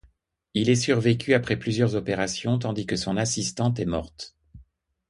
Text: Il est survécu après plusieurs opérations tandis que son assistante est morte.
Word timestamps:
Il 0.55 0.71
est 0.71 0.75
survécu 0.75 1.35
après 1.35 1.57
plusieurs 1.59 1.93
opérations 1.93 2.57
tandis 2.57 2.87
que 2.87 2.95
son 2.95 3.17
assistante 3.17 3.79
est 3.79 3.85
morte. 3.85 4.35